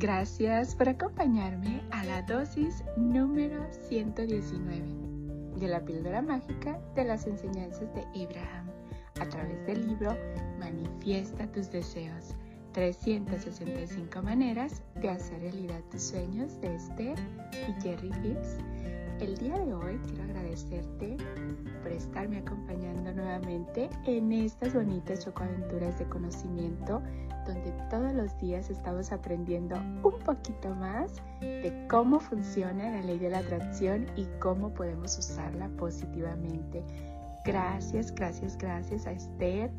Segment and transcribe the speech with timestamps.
[0.00, 4.86] Gracias por acompañarme a la dosis número 119
[5.58, 8.70] de la píldora mágica de las enseñanzas de Abraham
[9.20, 10.16] a través del libro
[10.60, 12.36] Manifiesta tus deseos.
[12.74, 17.18] 365 maneras de hacer realidad tus sueños de Esther
[17.52, 18.58] y Jerry Hicks.
[19.20, 21.16] El día de hoy quiero agradecerte
[21.82, 27.02] por estarme acompañando nuevamente en estas bonitas chocoaventuras de conocimiento
[27.44, 33.30] donde todos los días estamos aprendiendo un poquito más de cómo funciona la ley de
[33.30, 36.84] la atracción y cómo podemos usarla positivamente.
[37.44, 39.72] Gracias, gracias, gracias a Esther,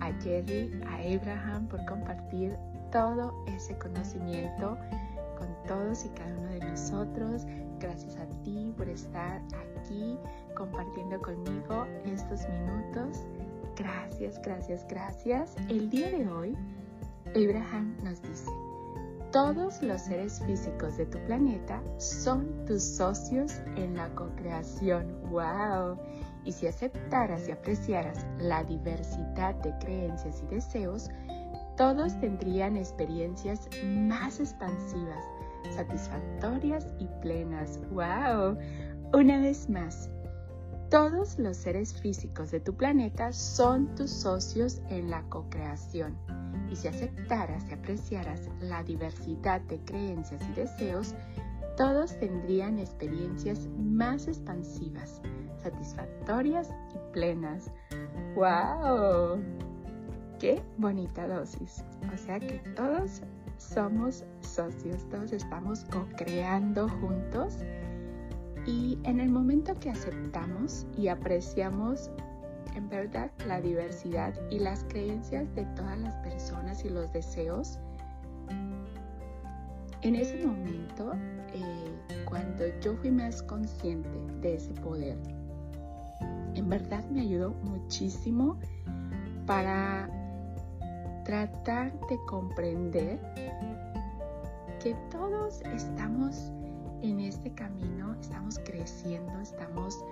[0.00, 2.56] a Jerry, a Abraham por compartir
[2.90, 4.76] todo ese conocimiento
[5.38, 7.46] con todos y cada uno de nosotros.
[7.80, 9.42] Gracias a ti por estar
[9.78, 10.18] aquí
[10.54, 13.24] compartiendo conmigo estos minutos.
[13.76, 15.56] Gracias, gracias, gracias.
[15.68, 16.56] El día de hoy
[17.34, 18.50] Abraham nos dice,
[19.32, 25.18] todos los seres físicos de tu planeta son tus socios en la co-creación.
[25.30, 25.96] ¡Wow!
[26.44, 31.08] Y si aceptaras y apreciaras la diversidad de creencias y deseos,
[31.76, 35.24] todos tendrían experiencias más expansivas,
[35.70, 37.80] satisfactorias y plenas.
[37.90, 38.56] ¡Wow!
[39.12, 40.10] Una vez más,
[40.90, 46.16] todos los seres físicos de tu planeta son tus socios en la co-creación
[46.70, 51.14] y si aceptaras y apreciaras la diversidad de creencias y deseos,
[51.76, 55.20] todos tendrían experiencias más expansivas,
[55.62, 57.70] satisfactorias y plenas.
[58.34, 59.40] ¡Wow!
[60.38, 61.84] ¡Qué bonita dosis!
[62.14, 63.22] O sea que todos
[63.60, 67.58] somos socios, todos estamos co-creando juntos
[68.66, 72.10] y en el momento que aceptamos y apreciamos
[72.74, 77.78] en verdad la diversidad y las creencias de todas las personas y los deseos.
[80.02, 81.12] En ese momento,
[81.52, 85.18] eh, cuando yo fui más consciente de ese poder,
[86.54, 88.58] en verdad me ayudó muchísimo
[89.46, 90.08] para
[91.24, 93.20] tratar de comprender
[94.80, 96.50] que todos estamos
[97.02, 100.02] en este camino, estamos creciendo, estamos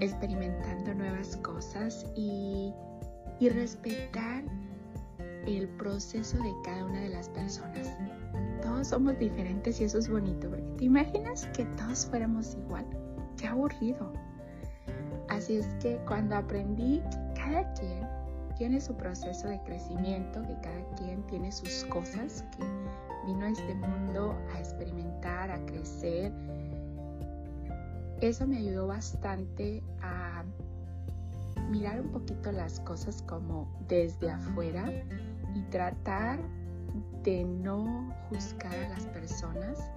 [0.00, 2.72] experimentando nuevas cosas y,
[3.40, 4.44] respetar
[5.46, 7.96] el proceso de cada una de las personas.
[8.60, 12.84] Todos somos diferentes y eso es bonito, porque te imaginas que todos fuéramos igual.
[13.38, 14.12] Qué aburrido.
[15.30, 18.06] Así es que cuando aprendí que cada quien
[18.58, 22.64] tiene su proceso de crecimiento, que cada quien tiene sus cosas, que
[23.26, 26.32] vino a este mundo a experimentar, a crecer,
[28.20, 30.44] eso me ayudó bastante a
[31.70, 34.92] mirar un poquito las cosas como desde afuera
[35.54, 36.38] y tratar
[37.22, 39.90] de no juzgar a las personas,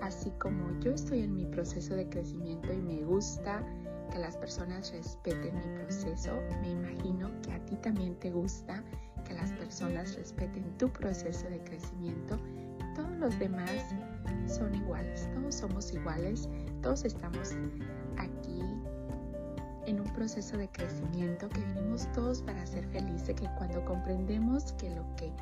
[0.00, 3.64] así como yo estoy en mi proceso de crecimiento y me gusta
[4.12, 8.82] que las personas respeten mi proceso, me imagino que a ti también te gusta
[9.36, 12.38] las personas respeten tu proceso de crecimiento.
[12.94, 13.70] Todos los demás
[14.46, 16.48] son iguales, todos somos iguales
[16.86, 17.50] todos estamos
[18.16, 18.62] aquí
[19.86, 24.90] en un proceso de crecimiento, que venimos todos para ser felices, que cuando comprendemos que
[24.90, 25.32] lo que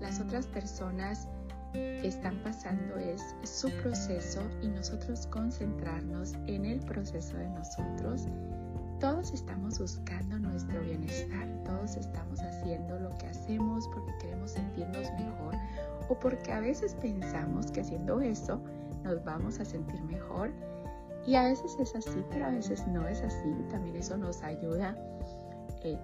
[0.00, 1.28] las otras personas
[1.74, 8.28] están pasando es su proceso y nosotros concentrarnos en el proceso de nosotros,
[9.00, 15.54] todos estamos buscando nuestro bienestar, todos estamos haciendo lo que hacemos porque queremos sentirnos mejor
[16.08, 18.60] o porque a veces pensamos que haciendo eso
[19.02, 20.50] nos vamos a sentir mejor
[21.26, 23.54] y a veces es así, pero a veces no es así.
[23.70, 24.94] También eso nos ayuda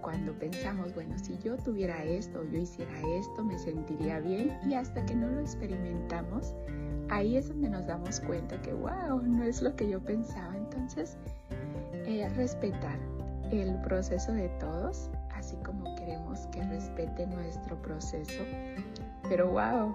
[0.03, 4.59] cuando pensamos, bueno, si yo tuviera esto yo hiciera esto, me sentiría bien.
[4.69, 6.55] Y hasta que no lo experimentamos,
[7.09, 10.55] ahí es donde nos damos cuenta que, wow, no es lo que yo pensaba.
[10.57, 11.17] Entonces,
[12.07, 12.99] eh, respetar
[13.51, 18.45] el proceso de todos, así como queremos que respete nuestro proceso.
[19.29, 19.95] Pero wow,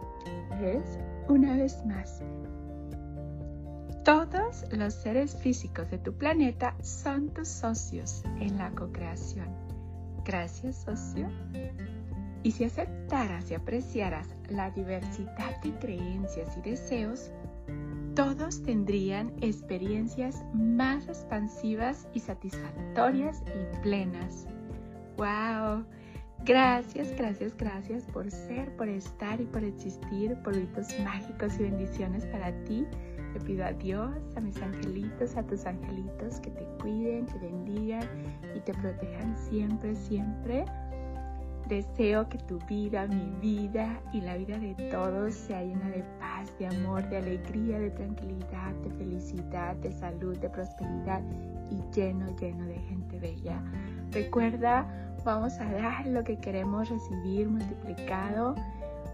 [0.61, 0.97] es
[1.27, 2.21] una vez más
[4.05, 9.64] todos los seres físicos de tu planeta son tus socios en la co-creación.
[10.25, 11.30] Gracias, socio.
[12.44, 17.31] Y si aceptaras y apreciaras la diversidad de creencias y deseos,
[18.16, 24.48] todos tendrían experiencias más expansivas y satisfactorias y plenas.
[25.18, 25.86] ¡Wow!
[26.44, 32.51] Gracias, gracias, gracias por ser, por estar y por existir, polvitos mágicos y bendiciones para
[32.66, 32.86] ti
[33.35, 38.03] le pido a Dios, a mis angelitos, a tus angelitos que te cuiden, te bendigan
[38.55, 40.65] y te protejan siempre, siempre.
[41.67, 46.53] Deseo que tu vida, mi vida y la vida de todos sea llena de paz,
[46.59, 51.21] de amor, de alegría, de tranquilidad, de felicidad, de salud, de prosperidad
[51.71, 53.61] y lleno, lleno de gente bella.
[54.11, 54.88] Recuerda,
[55.25, 58.55] vamos a dar lo que queremos recibir multiplicado.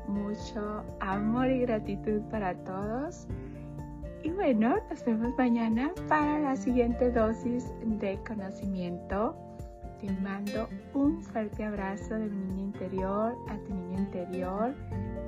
[0.07, 3.27] Mucho amor y gratitud para todos.
[4.23, 9.35] Y bueno, nos vemos mañana para la siguiente dosis de conocimiento.
[9.99, 14.75] Te mando un fuerte abrazo de mi niña interior a tu niño interior.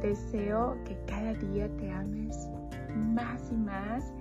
[0.04, 2.48] Deseo que cada día te ames
[2.96, 4.14] más y más,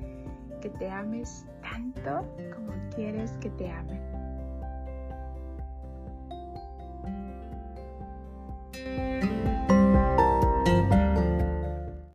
[0.63, 4.01] que te ames tanto como quieres que te amen.